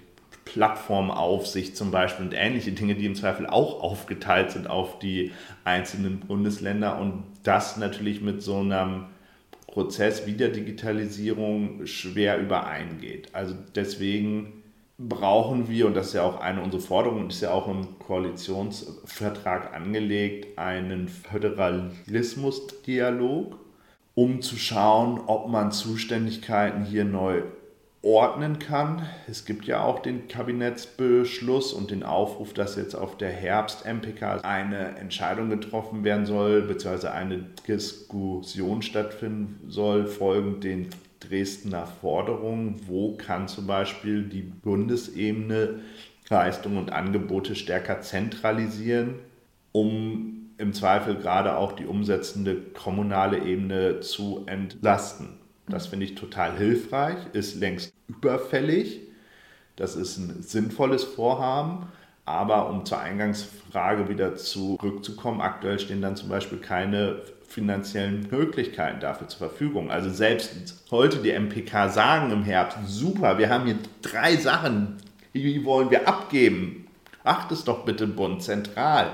Plattformaufsicht 0.45 1.77
zum 1.77 1.91
Beispiel 1.91 2.27
und 2.27 2.35
ähnliche 2.35 2.73
Dinge, 2.73 2.95
die 2.95 3.07
im 3.07 3.15
Zweifel 3.15 3.47
auch 3.47 3.83
aufgeteilt 3.83 4.51
sind 4.51 4.69
auf 4.69 4.99
die 4.99 5.33
einzelnen 5.65 6.21
Bundesländer 6.21 6.99
und 6.99 7.25
das 7.43 7.77
natürlich 7.77 8.21
mit 8.21 8.43
so 8.43 8.59
einem 8.59 9.07
Prozess 9.67 10.27
wie 10.27 10.35
der 10.35 10.51
Digitalisierung 10.51 11.87
schwer 11.87 12.39
übereingeht. 12.39 13.35
Also 13.35 13.55
deswegen 13.75 14.65
brauchen 14.99 15.69
wir, 15.69 15.87
und 15.87 15.95
das 15.95 16.09
ist 16.09 16.15
ja 16.15 16.23
auch 16.23 16.41
eine 16.41 16.63
unserer 16.63 16.83
Forderungen, 16.83 17.29
ist 17.29 17.41
ja 17.41 17.53
auch 17.53 17.69
im 17.69 17.99
Koalitionsvertrag 17.99 19.75
angelegt, 19.75 20.59
einen 20.59 21.09
Föderalismusdialog, 21.09 23.59
um 24.15 24.43
zu 24.43 24.57
schauen, 24.57 25.21
ob 25.27 25.49
man 25.49 25.73
Zuständigkeiten 25.73 26.85
hier 26.85 27.05
neu 27.05 27.43
ordnen 28.05 28.59
kann. 28.59 29.09
Es 29.27 29.47
gibt 29.47 29.65
ja 29.65 29.83
auch 29.83 30.01
den 30.01 30.29
Kabinettsbeschluss 30.29 31.73
und 31.73 31.91
den 31.91 32.03
Aufruf, 32.03 32.53
dass 32.53 32.77
jetzt 32.77 32.95
auf 32.95 33.17
der 33.17 33.31
Herbst-MPK 33.31 34.43
eine 34.43 34.97
Entscheidung 34.99 35.49
getroffen 35.49 36.05
werden 36.05 36.27
soll, 36.27 36.63
beziehungsweise 36.63 37.13
eine 37.13 37.47
Diskussion 37.67 38.83
stattfinden 38.83 39.71
soll, 39.71 40.07
folgend 40.07 40.65
den 40.65 40.91
Dresdner 41.21 41.87
Forderungen, 41.87 42.81
wo 42.87 43.17
kann 43.17 43.49
zum 43.49 43.67
Beispiel 43.67 44.25
die 44.25 44.43
Bundesebene 44.43 45.81
Leistungen 46.29 46.79
und 46.79 46.93
Angebote 46.93 47.55
stärker 47.55 48.03
zentralisieren, 48.03 49.15
um 49.73 50.51
im 50.59 50.73
Zweifel 50.73 51.17
gerade 51.17 51.57
auch 51.57 51.73
die 51.73 51.87
umsetzende 51.87 52.57
kommunale 52.57 53.39
Ebene 53.39 54.01
zu 54.01 54.45
entlasten. 54.47 55.44
Das 55.69 55.87
finde 55.87 56.07
ich 56.07 56.15
total 56.15 56.57
hilfreich, 56.57 57.17
ist 57.33 57.57
längst 57.57 57.95
überfällig. 58.09 59.01
Das 59.77 59.97
ist 59.97 60.19
ein 60.19 60.43
sinnvolles 60.43 61.05
Vorhaben. 61.05 61.87
Aber 62.27 62.71
um 62.71 62.87
zur 62.87 63.01
Eingangsfrage 63.01 64.09
wieder 64.09 64.35
zurückzukommen, 64.37 65.43
aktuell 65.43 65.79
stehen 65.79 66.01
dann 66.01 66.17
zum 66.17 66.31
Beispiel 66.31 66.59
keine 66.59 67.21
finanziellen 67.47 68.27
Möglichkeiten 68.31 69.01
dafür 69.01 69.29
zur 69.29 69.49
Verfügung. 69.49 69.91
Also 69.91 70.11
selbst 70.11 70.85
heute 70.91 71.19
die 71.19 71.33
MPK 71.33 71.89
sagen 71.91 72.33
im 72.33 72.43
Herbst, 72.43 72.79
super, 72.87 73.39
wir 73.39 73.51
haben 73.51 73.67
hier 73.67 73.79
drei 74.01 74.37
Sachen, 74.37 74.97
die 75.35 75.65
wollen 75.65 75.91
wir 75.91 76.09
abgeben. 76.09 76.87
Acht 77.25 77.53
es 77.53 77.65
doch 77.65 77.85
bitte 77.85 78.07
Bund 78.07 78.43
zentral. 78.43 79.13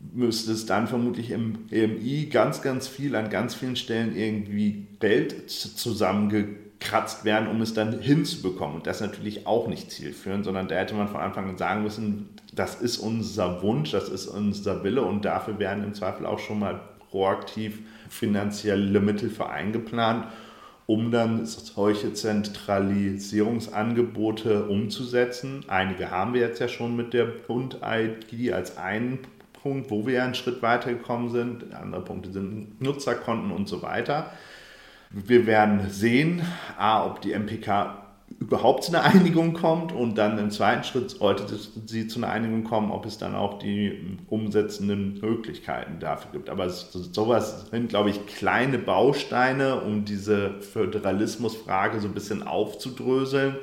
Müsste 0.00 0.52
es 0.52 0.66
dann 0.66 0.86
vermutlich 0.86 1.32
im 1.32 1.66
EMI 1.70 2.26
ganz, 2.26 2.62
ganz 2.62 2.86
viel 2.86 3.16
an 3.16 3.30
ganz 3.30 3.54
vielen 3.54 3.74
Stellen 3.74 4.16
irgendwie 4.16 4.86
Geld 5.00 5.50
zusammengekratzt 5.50 7.24
werden, 7.24 7.48
um 7.48 7.60
es 7.62 7.74
dann 7.74 8.00
hinzubekommen. 8.00 8.76
Und 8.76 8.86
das 8.86 9.00
natürlich 9.00 9.48
auch 9.48 9.66
nicht 9.66 9.90
zielführend, 9.90 10.44
sondern 10.44 10.68
da 10.68 10.76
hätte 10.76 10.94
man 10.94 11.08
von 11.08 11.20
Anfang 11.20 11.48
an 11.48 11.58
sagen 11.58 11.82
müssen, 11.82 12.28
das 12.54 12.80
ist 12.80 12.98
unser 12.98 13.60
Wunsch, 13.62 13.90
das 13.90 14.08
ist 14.08 14.28
unser 14.28 14.84
Wille 14.84 15.02
und 15.02 15.24
dafür 15.24 15.58
werden 15.58 15.82
im 15.82 15.94
Zweifel 15.94 16.26
auch 16.26 16.38
schon 16.38 16.60
mal 16.60 16.80
proaktiv 17.10 17.80
finanzielle 18.08 19.00
Mittel 19.00 19.30
für 19.30 19.48
eingeplant, 19.48 20.26
um 20.86 21.10
dann 21.10 21.44
solche 21.44 22.12
Zentralisierungsangebote 22.14 24.64
umzusetzen. 24.64 25.64
Einige 25.68 26.10
haben 26.10 26.34
wir 26.34 26.40
jetzt 26.40 26.60
ja 26.60 26.68
schon 26.68 26.96
mit 26.96 27.12
der 27.12 27.26
Bund-ID 27.26 28.52
als 28.52 28.78
einen 28.78 29.18
Punkt, 29.62 29.90
wo 29.90 30.06
wir 30.06 30.22
einen 30.22 30.34
Schritt 30.34 30.62
weitergekommen 30.62 31.30
sind. 31.30 31.74
Andere 31.74 32.02
Punkte 32.02 32.32
sind 32.32 32.80
Nutzerkonten 32.80 33.50
und 33.50 33.68
so 33.68 33.82
weiter. 33.82 34.30
Wir 35.10 35.46
werden 35.46 35.88
sehen, 35.88 36.42
A, 36.76 37.06
ob 37.06 37.20
die 37.22 37.32
MPK 37.32 38.08
überhaupt 38.40 38.84
zu 38.84 38.92
einer 38.94 39.04
Einigung 39.04 39.54
kommt 39.54 39.92
und 39.92 40.16
dann 40.16 40.38
im 40.38 40.50
zweiten 40.50 40.84
Schritt 40.84 41.10
sollte 41.10 41.44
sie 41.86 42.06
zu 42.08 42.18
einer 42.18 42.28
Einigung 42.28 42.64
kommen, 42.64 42.90
ob 42.90 43.06
es 43.06 43.18
dann 43.18 43.34
auch 43.34 43.58
die 43.58 44.18
umsetzenden 44.28 45.18
Möglichkeiten 45.20 45.98
dafür 45.98 46.32
gibt. 46.32 46.50
Aber 46.50 46.68
sowas 46.68 47.66
sind, 47.70 47.88
glaube 47.88 48.10
ich, 48.10 48.26
kleine 48.26 48.78
Bausteine, 48.78 49.80
um 49.80 50.04
diese 50.04 50.60
Föderalismusfrage 50.60 52.00
so 52.00 52.08
ein 52.08 52.14
bisschen 52.14 52.42
aufzudröseln. 52.42 53.56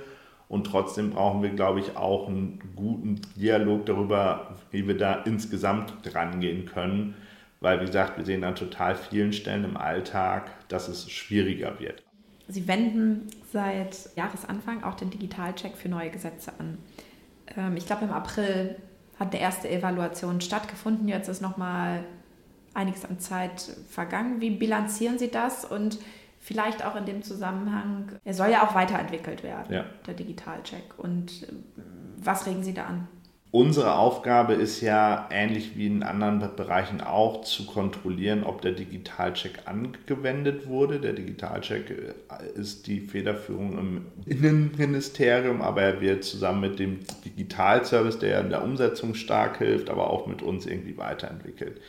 Und 0.47 0.67
trotzdem 0.67 1.11
brauchen 1.11 1.41
wir, 1.41 1.49
glaube 1.49 1.79
ich, 1.79 1.97
auch 1.97 2.27
einen 2.27 2.59
guten 2.75 3.21
Dialog 3.35 3.85
darüber, 3.85 4.55
wie 4.71 4.87
wir 4.87 4.97
da 4.97 5.23
insgesamt 5.23 5.93
rangehen 6.13 6.65
können. 6.65 7.15
Weil, 7.61 7.81
wie 7.81 7.85
gesagt, 7.85 8.17
wir 8.17 8.25
sehen 8.25 8.43
an 8.43 8.55
total 8.55 8.95
vielen 8.95 9.33
Stellen 9.33 9.63
im 9.63 9.77
Alltag, 9.77 10.51
dass 10.67 10.87
es 10.87 11.09
schwieriger 11.09 11.79
wird. 11.79 12.03
Sie 12.47 12.67
wenden 12.67 13.27
seit 13.51 14.09
Jahresanfang 14.15 14.83
auch 14.83 14.93
den 14.93 15.09
Digitalcheck 15.09 15.75
für 15.75 15.89
neue 15.89 16.11
Gesetze 16.11 16.51
an. 16.59 16.77
Ähm, 17.57 17.75
ich 17.75 17.87
glaube, 17.87 18.05
im 18.05 18.11
April 18.11 18.75
hat 19.19 19.33
eine 19.33 19.41
erste 19.41 19.69
Evaluation 19.69 20.41
stattgefunden. 20.41 21.07
Jetzt 21.07 21.27
ist 21.27 21.41
noch 21.41 21.57
mal 21.57 22.03
einiges 22.75 23.05
an 23.05 23.19
Zeit 23.19 23.61
vergangen. 23.89 24.41
Wie 24.41 24.51
bilanzieren 24.51 25.17
Sie 25.17 25.31
das? 25.31 25.65
Und 25.65 25.97
vielleicht 26.45 26.85
auch 26.85 26.95
in 26.95 27.05
dem 27.05 27.23
Zusammenhang, 27.23 28.19
er 28.23 28.33
soll 28.33 28.49
ja 28.49 28.63
auch 28.65 28.75
weiterentwickelt 28.75 29.43
werden, 29.43 29.73
ja. 29.73 29.85
der 30.05 30.13
Digitalcheck. 30.13 30.97
Und 30.97 31.43
äh, 31.43 31.47
was 32.17 32.45
regen 32.45 32.63
Sie 32.63 32.73
da 32.73 32.85
an? 32.85 33.07
Unsere 33.49 33.95
Aufgabe 33.95 34.53
ist 34.53 34.81
ja, 34.81 35.27
ähnlich 35.31 35.77
wie 35.77 35.87
in 35.87 36.03
anderen 36.03 36.39
Bereichen 36.55 37.01
auch, 37.01 37.41
zu 37.41 37.65
kontrollieren, 37.65 38.43
ob 38.43 38.61
der 38.61 38.73
Digitalcheck 38.73 39.59
angewendet 39.65 40.67
wurde. 40.67 40.99
Der 40.99 41.13
Digitalcheck 41.13 41.89
äh, 41.89 42.59
ist 42.59 42.85
die 42.85 42.99
Federführung 42.99 43.79
im 43.79 44.05
Innenministerium, 44.25 45.61
aber 45.61 45.81
er 45.81 46.01
wird 46.01 46.25
zusammen 46.25 46.61
mit 46.61 46.79
dem 46.79 46.99
Digitalservice, 47.23 48.19
der 48.19 48.41
in 48.41 48.49
der 48.49 48.61
Umsetzung 48.61 49.15
stark 49.15 49.57
hilft, 49.57 49.89
aber 49.89 50.11
auch 50.11 50.27
mit 50.27 50.43
uns 50.43 50.67
irgendwie 50.67 50.97
weiterentwickelt. 50.97 51.81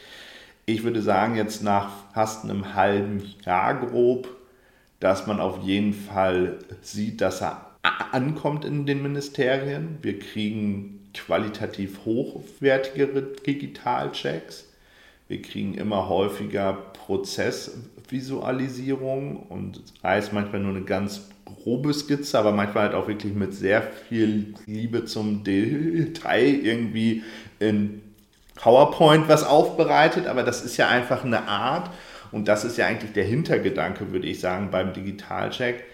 Ich 0.64 0.82
würde 0.82 1.02
sagen, 1.02 1.36
jetzt 1.36 1.62
nach 1.62 1.90
fast 2.14 2.44
einem 2.44 2.74
halben 2.74 3.22
Jahr 3.44 3.74
grob, 3.74 4.28
dass 5.00 5.26
man 5.26 5.40
auf 5.40 5.62
jeden 5.62 5.92
Fall 5.92 6.58
sieht, 6.82 7.20
dass 7.20 7.42
er 7.42 7.66
ankommt 8.12 8.64
in 8.64 8.86
den 8.86 9.02
Ministerien. 9.02 9.98
Wir 10.02 10.18
kriegen 10.18 11.10
qualitativ 11.14 12.04
hochwertigere 12.04 13.22
Digitalchecks. 13.46 14.66
Wir 15.28 15.42
kriegen 15.42 15.74
immer 15.74 16.08
häufiger 16.08 16.72
Prozessvisualisierung 17.06 19.38
und 19.48 19.82
es 20.02 20.32
manchmal 20.32 20.60
nur 20.60 20.76
eine 20.76 20.84
ganz 20.84 21.28
grobe 21.44 21.92
Skizze, 21.92 22.38
aber 22.38 22.52
manchmal 22.52 22.84
halt 22.84 22.94
auch 22.94 23.08
wirklich 23.08 23.34
mit 23.34 23.52
sehr 23.54 23.82
viel 23.82 24.54
Liebe 24.66 25.04
zum 25.04 25.42
Detail 25.42 26.60
irgendwie 26.62 27.24
in 27.58 28.02
PowerPoint 28.54 29.28
was 29.28 29.42
aufbereitet. 29.44 30.26
Aber 30.26 30.42
das 30.42 30.64
ist 30.64 30.76
ja 30.76 30.88
einfach 30.88 31.24
eine 31.24 31.48
Art 31.48 31.90
und 32.36 32.48
das 32.48 32.64
ist 32.64 32.76
ja 32.76 32.86
eigentlich 32.86 33.14
der 33.14 33.24
Hintergedanke, 33.24 34.12
würde 34.12 34.26
ich 34.26 34.40
sagen, 34.40 34.70
beim 34.70 34.92
Digitalcheck, 34.92 35.84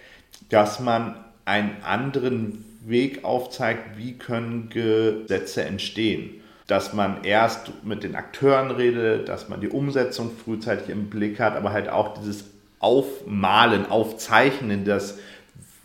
dass 0.50 0.80
man 0.80 1.14
einen 1.44 1.76
anderen 1.84 2.64
Weg 2.84 3.24
aufzeigt, 3.24 3.96
wie 3.96 4.14
können 4.14 4.68
Gesetze 4.68 5.62
entstehen. 5.62 6.40
Dass 6.66 6.94
man 6.94 7.22
erst 7.22 7.84
mit 7.84 8.02
den 8.02 8.16
Akteuren 8.16 8.72
redet, 8.72 9.28
dass 9.28 9.48
man 9.48 9.60
die 9.60 9.68
Umsetzung 9.68 10.32
frühzeitig 10.36 10.88
im 10.88 11.10
Blick 11.10 11.38
hat, 11.38 11.54
aber 11.54 11.72
halt 11.72 11.88
auch 11.88 12.18
dieses 12.18 12.44
Aufmalen, 12.80 13.86
Aufzeichnen, 13.86 14.84
das 14.84 15.18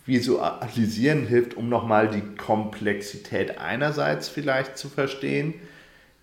Visualisieren 0.06 1.24
hilft, 1.24 1.54
um 1.54 1.68
nochmal 1.68 2.08
die 2.08 2.22
Komplexität 2.36 3.58
einerseits 3.58 4.28
vielleicht 4.28 4.76
zu 4.76 4.88
verstehen, 4.88 5.54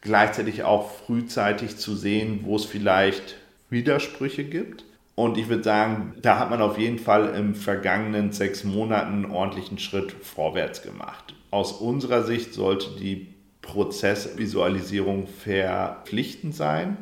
gleichzeitig 0.02 0.64
auch 0.64 0.92
frühzeitig 0.92 1.78
zu 1.78 1.96
sehen, 1.96 2.42
wo 2.44 2.58
es 2.58 2.66
vielleicht 2.66 3.38
Widersprüche 3.70 4.44
gibt. 4.44 4.86
Und 5.16 5.38
ich 5.38 5.48
würde 5.48 5.64
sagen, 5.64 6.14
da 6.22 6.40
hat 6.40 6.50
man 6.50 6.62
auf 6.62 6.78
jeden 6.78 7.00
Fall 7.00 7.34
im 7.36 7.56
vergangenen 7.56 8.34
sechs 8.34 8.66
Monaten 8.66 9.24
einen 9.24 9.32
ordentlichen 9.32 9.80
Schritt 9.80 10.12
vorwärts 10.12 10.82
gemacht. 10.82 11.34
Aus 11.52 11.72
unserer 11.72 12.24
Sicht 12.24 12.54
sollte 12.54 13.00
die 13.00 13.28
Prozessvisualisierung 13.62 15.28
verpflichtend 15.28 16.54
sein. 16.54 16.98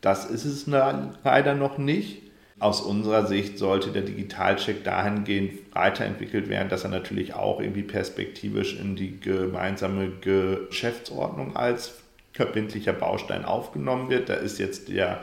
Das 0.00 0.28
ist 0.28 0.44
es 0.44 0.66
leider 0.66 1.54
noch 1.54 1.78
nicht. 1.78 2.22
Aus 2.58 2.80
unserer 2.80 3.26
Sicht 3.26 3.58
sollte 3.58 3.90
der 3.90 4.02
Digitalcheck 4.02 4.84
dahingehend 4.84 5.52
weiterentwickelt 5.74 6.48
werden, 6.48 6.68
dass 6.68 6.84
er 6.84 6.90
natürlich 6.90 7.34
auch 7.34 7.60
irgendwie 7.60 7.82
perspektivisch 7.82 8.78
in 8.78 8.96
die 8.96 9.18
gemeinsame 9.20 10.10
Geschäftsordnung 10.20 11.56
als 11.56 11.94
verbindlicher 12.32 12.92
Baustein 12.92 13.44
aufgenommen 13.44 14.08
wird. 14.08 14.28
Da 14.28 14.34
ist 14.34 14.58
jetzt 14.58 14.88
der 14.88 15.22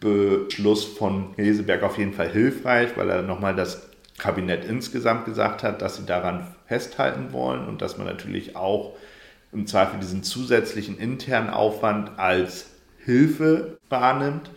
Beschluss 0.00 0.84
von 0.84 1.34
Heseberg 1.36 1.82
auf 1.82 1.98
jeden 1.98 2.12
Fall 2.12 2.28
hilfreich, 2.28 2.90
weil 2.96 3.08
er 3.10 3.22
nochmal 3.22 3.54
das 3.54 3.88
Kabinett 4.18 4.64
insgesamt 4.64 5.24
gesagt 5.24 5.62
hat, 5.62 5.82
dass 5.82 5.96
sie 5.96 6.06
daran 6.06 6.54
festhalten 6.66 7.32
wollen 7.32 7.66
und 7.66 7.82
dass 7.82 7.98
man 7.98 8.06
natürlich 8.06 8.56
auch 8.56 8.94
im 9.52 9.66
Zweifel 9.66 10.00
diesen 10.00 10.22
zusätzlichen 10.22 10.98
internen 10.98 11.50
Aufwand 11.50 12.18
als 12.18 12.70
Hilfe 13.04 13.78
wahrnimmt. 13.88 14.50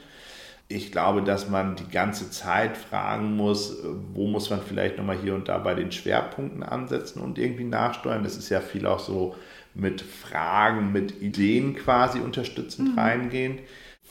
Ich 0.68 0.92
glaube, 0.92 1.24
dass 1.24 1.50
man 1.50 1.76
die 1.76 1.90
ganze 1.90 2.30
Zeit 2.30 2.78
fragen 2.78 3.36
muss, 3.36 3.78
wo 4.14 4.28
muss 4.28 4.50
man 4.50 4.62
vielleicht 4.62 4.98
nochmal 4.98 5.18
hier 5.18 5.36
und 5.36 5.48
da 5.48 5.58
bei 5.58 5.74
den 5.74 5.92
Schwerpunkten 5.92 6.64
ansetzen 6.64 7.22
und 7.22 7.38
irgendwie 7.38 7.64
nachsteuern. 7.64 8.24
Das 8.24 8.38
ist 8.38 8.50
ja 8.50 8.62
viel 8.62 8.86
auch 8.86 9.00
so 9.00 9.36
mit 9.74 10.02
Fragen, 10.02 10.92
mit 10.92 11.22
Ideen 11.22 11.76
quasi 11.76 12.20
unterstützend 12.20 12.94
mhm. 12.94 13.00
reingehen. 13.00 13.60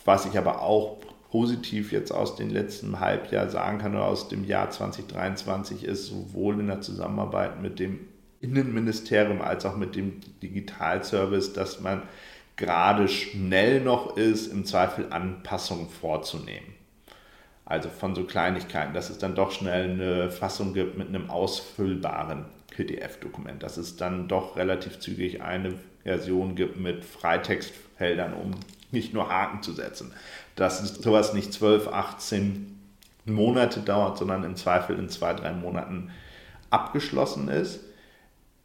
Was 0.05 0.27
ich 0.27 0.39
aber 0.39 0.63
auch 0.63 0.99
positiv 1.31 1.93
jetzt 1.93 2.11
aus 2.11 2.37
dem 2.37 2.51
letzten 2.51 3.01
Halbjahr 3.01 3.49
sagen 3.49 3.79
kann 3.79 3.95
oder 3.95 4.07
aus 4.07 4.29
dem 4.29 4.45
Jahr 4.45 4.71
2023 4.71 5.85
ist, 5.85 6.07
sowohl 6.07 6.61
in 6.61 6.69
der 6.69 6.81
Zusammenarbeit 6.81 7.61
mit 7.61 7.79
dem 7.79 8.01
Innenministerium 8.41 9.43
als 9.43 9.67
auch 9.67 9.77
mit 9.77 9.97
dem 9.97 10.21
Digitalservice, 10.43 11.53
dass 11.53 11.81
man 11.81 12.03
gerade 12.57 13.09
schnell 13.09 13.81
noch 13.81 14.17
ist, 14.17 14.53
im 14.53 14.65
Zweifel 14.65 15.07
Anpassungen 15.11 15.89
vorzunehmen. 15.89 16.75
Also 17.65 17.91
von 17.91 18.15
so 18.15 18.25
Kleinigkeiten, 18.25 18.95
dass 18.95 19.11
es 19.11 19.19
dann 19.19 19.35
doch 19.35 19.51
schnell 19.51 19.91
eine 19.91 20.31
Fassung 20.31 20.73
gibt 20.73 20.97
mit 20.97 21.09
einem 21.09 21.29
ausfüllbaren 21.29 22.47
PDF-Dokument, 22.71 23.63
dass 23.63 23.77
es 23.77 23.97
dann 23.97 24.29
doch 24.29 24.57
relativ 24.57 24.99
zügig 25.01 25.43
eine 25.43 25.75
Version 26.03 26.55
gibt 26.55 26.79
mit 26.79 27.05
Freitextfeldern, 27.05 28.33
um 28.33 28.53
nicht 28.91 29.15
nur 29.15 29.29
Haken 29.29 29.63
zu 29.63 29.73
setzen. 29.73 30.13
Dass 30.57 30.79
sowas 30.95 31.35
nicht 31.35 31.53
12, 31.53 31.89
18 31.89 32.79
Monate 33.25 33.81
dauert, 33.81 34.19
sondern 34.19 34.45
im 34.45 34.57
Zweifel 34.57 34.99
in 34.99 35.09
zwei, 35.09 35.35
drei 35.35 35.53
Monaten 35.53 36.11
abgeschlossen 36.71 37.49
ist. 37.49 37.81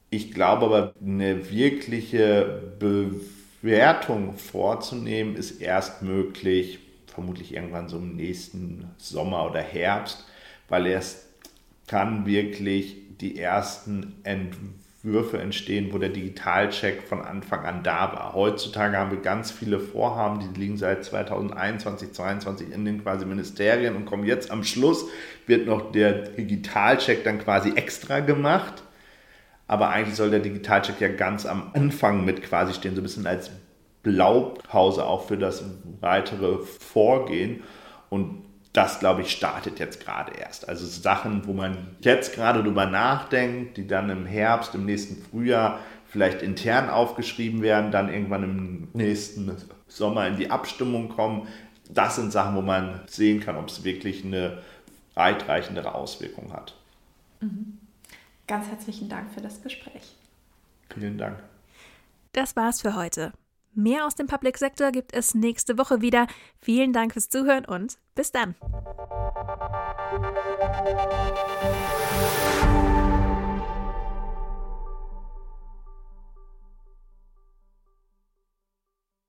Ich 0.10 0.32
glaube 0.32 0.66
aber, 0.66 0.94
eine 1.04 1.50
wirkliche 1.50 2.62
Bewertung 2.80 4.38
vorzunehmen, 4.38 5.36
ist 5.36 5.60
erst 5.60 6.02
möglich, 6.02 6.80
vermutlich 7.08 7.54
irgendwann 7.54 7.90
so 7.90 7.98
im 7.98 8.16
nächsten 8.16 8.90
Sommer 8.98 9.50
oder 9.50 9.62
Herbst, 9.62 10.26
weil 10.70 10.86
erst 10.88 11.28
kann 11.88 12.26
wirklich 12.26 12.98
die 13.22 13.40
ersten 13.40 14.16
Entwürfe 15.04 15.38
entstehen, 15.38 15.92
wo 15.92 15.98
der 15.98 16.10
Digitalcheck 16.10 17.04
von 17.04 17.22
Anfang 17.22 17.66
an 17.66 17.84
da 17.84 18.14
war. 18.14 18.34
Heutzutage 18.34 18.98
haben 18.98 19.12
wir 19.12 19.20
ganz 19.20 19.52
viele 19.52 19.80
Vorhaben, 19.80 20.40
die 20.40 20.60
liegen 20.60 20.78
seit 20.78 21.04
2021, 21.04 22.14
2022 22.14 22.72
in 22.74 22.86
den 22.86 23.04
quasi 23.04 23.26
Ministerien 23.26 23.96
und 23.96 24.06
kommen 24.06 24.26
jetzt 24.26 24.50
am 24.50 24.64
Schluss, 24.64 25.06
wird 25.46 25.68
noch 25.68 25.92
der 25.92 26.30
Digitalcheck 26.30 27.24
dann 27.24 27.40
quasi 27.40 27.74
extra 27.76 28.22
gemacht 28.22 28.84
aber 29.68 29.90
eigentlich 29.90 30.16
soll 30.16 30.30
der 30.30 30.40
Digitalcheck 30.40 31.00
ja 31.00 31.08
ganz 31.08 31.46
am 31.46 31.72
Anfang 31.74 32.26
mit 32.26 32.44
quasi 32.44 32.74
stehen, 32.74 32.96
so 32.96 33.02
ein 33.02 33.04
bisschen 33.04 33.28
als 33.28 33.50
Blaupause 34.04 35.06
auch 35.06 35.28
für 35.28 35.38
das 35.38 35.64
weitere 36.02 36.60
Vorgehen. 36.60 37.64
Und 38.10 38.43
das, 38.74 39.00
glaube 39.00 39.22
ich, 39.22 39.32
startet 39.32 39.80
jetzt 39.80 40.04
gerade 40.04 40.34
erst. 40.34 40.68
Also 40.68 40.86
Sachen, 40.86 41.46
wo 41.46 41.54
man 41.54 41.96
jetzt 42.02 42.34
gerade 42.34 42.64
drüber 42.64 42.88
nachdenkt, 42.88 43.78
die 43.78 43.88
dann 43.88 44.10
im 44.10 44.26
Herbst, 44.26 44.74
im 44.74 44.86
nächsten 44.86 45.24
Frühjahr 45.24 45.80
vielleicht 46.08 46.42
intern 46.42 46.90
aufgeschrieben 46.90 47.62
werden, 47.62 47.92
dann 47.92 48.12
irgendwann 48.12 48.44
im 48.44 48.88
nächsten 48.94 49.56
Sommer 49.88 50.28
in 50.28 50.38
die 50.38 50.50
Abstimmung 50.50 51.10
kommen. 51.10 51.48
Das 51.90 52.16
sind 52.16 52.32
Sachen, 52.32 52.56
wo 52.56 52.62
man 52.62 53.02
sehen 53.08 53.40
kann, 53.40 53.58
ob 53.58 53.70
es 53.70 53.84
wirklich 53.84 54.26
eine 54.26 54.58
weitreichendere 55.14 55.94
Auswirkung 55.94 56.52
hat. 56.52 56.76
Mhm. 57.42 57.78
Ganz 58.48 58.68
herzlichen 58.68 59.08
Dank 59.08 59.32
für 59.34 59.42
das 59.42 59.62
Gespräch. 59.62 60.16
Vielen 60.94 61.18
Dank. 61.18 61.38
Das 62.34 62.56
war's 62.56 62.82
für 62.82 62.96
heute. 62.96 63.32
Mehr 63.76 64.06
aus 64.06 64.16
dem 64.16 64.28
Public 64.28 64.58
Sector 64.58 64.92
gibt 64.92 65.14
es 65.14 65.34
nächste 65.34 65.78
Woche 65.78 66.02
wieder. 66.02 66.28
Vielen 66.60 66.94
Dank 66.94 67.14
fürs 67.14 67.30
Zuhören 67.30 67.66
und 67.66 67.98
bis 68.14 68.32
dann. 68.32 68.56